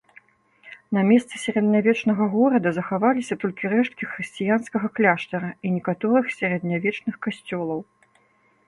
[0.97, 7.79] На месцы сярэднявечнага горада захаваліся толькі рэшткі хрысціянскага кляштара і некаторых сярэднявечных касцёлаў.